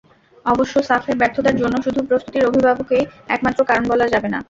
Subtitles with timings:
[0.45, 3.03] অবশ্য সাফের ব্যর্থতার জন্য শুধু প্রস্তুতির অভাবকেই
[3.29, 4.39] একমাত্র কারণ বলা যাবে না।